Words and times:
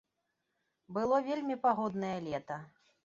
Было 0.97 1.19
вельмі 1.27 1.59
пагоднае 1.67 2.15
лета. 2.29 2.59